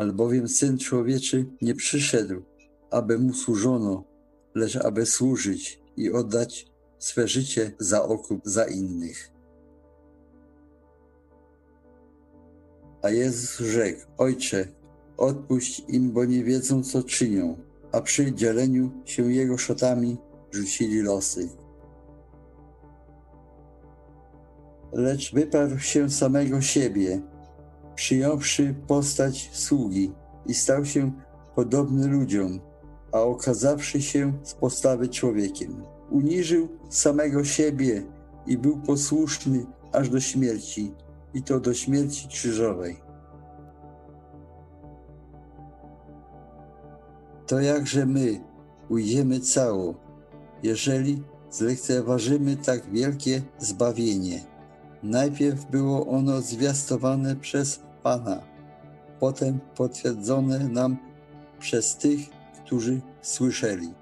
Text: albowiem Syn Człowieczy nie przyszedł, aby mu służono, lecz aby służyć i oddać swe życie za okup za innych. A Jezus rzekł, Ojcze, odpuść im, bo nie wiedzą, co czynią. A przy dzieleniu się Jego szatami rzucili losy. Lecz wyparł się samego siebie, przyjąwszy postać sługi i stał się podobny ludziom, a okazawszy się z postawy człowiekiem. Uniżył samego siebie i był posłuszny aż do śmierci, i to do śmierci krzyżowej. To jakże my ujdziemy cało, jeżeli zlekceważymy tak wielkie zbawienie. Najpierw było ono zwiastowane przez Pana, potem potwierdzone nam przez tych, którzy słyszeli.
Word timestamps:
albowiem 0.00 0.48
Syn 0.48 0.78
Człowieczy 0.78 1.46
nie 1.62 1.74
przyszedł, 1.74 2.42
aby 2.90 3.18
mu 3.18 3.34
służono, 3.34 4.04
lecz 4.54 4.76
aby 4.76 5.06
służyć 5.06 5.80
i 5.96 6.10
oddać 6.12 6.66
swe 6.98 7.28
życie 7.28 7.72
za 7.78 8.02
okup 8.02 8.40
za 8.44 8.64
innych. 8.64 9.30
A 13.02 13.10
Jezus 13.10 13.58
rzekł, 13.58 14.00
Ojcze, 14.18 14.68
odpuść 15.16 15.84
im, 15.88 16.12
bo 16.12 16.24
nie 16.24 16.44
wiedzą, 16.44 16.82
co 16.82 17.02
czynią. 17.02 17.56
A 17.92 18.00
przy 18.00 18.32
dzieleniu 18.32 18.90
się 19.04 19.32
Jego 19.32 19.58
szatami 19.58 20.16
rzucili 20.50 21.02
losy. 21.02 21.48
Lecz 24.92 25.34
wyparł 25.34 25.78
się 25.78 26.10
samego 26.10 26.60
siebie, 26.60 27.22
przyjąwszy 27.94 28.74
postać 28.86 29.50
sługi 29.52 30.12
i 30.46 30.54
stał 30.54 30.84
się 30.84 31.12
podobny 31.54 32.06
ludziom, 32.06 32.60
a 33.12 33.20
okazawszy 33.20 34.02
się 34.02 34.32
z 34.42 34.54
postawy 34.54 35.08
człowiekiem. 35.08 35.82
Uniżył 36.10 36.68
samego 36.88 37.44
siebie 37.44 38.02
i 38.46 38.58
był 38.58 38.78
posłuszny 38.78 39.66
aż 39.92 40.08
do 40.08 40.20
śmierci, 40.20 40.94
i 41.34 41.42
to 41.42 41.60
do 41.60 41.74
śmierci 41.74 42.28
krzyżowej. 42.28 43.00
To 47.46 47.60
jakże 47.60 48.06
my 48.06 48.40
ujdziemy 48.88 49.40
cało, 49.40 49.94
jeżeli 50.62 51.22
zlekceważymy 51.50 52.56
tak 52.56 52.90
wielkie 52.90 53.42
zbawienie. 53.58 54.49
Najpierw 55.02 55.70
było 55.70 56.06
ono 56.06 56.40
zwiastowane 56.40 57.36
przez 57.36 57.80
Pana, 58.02 58.40
potem 59.20 59.60
potwierdzone 59.76 60.58
nam 60.58 60.96
przez 61.58 61.96
tych, 61.96 62.20
którzy 62.64 63.00
słyszeli. 63.22 63.99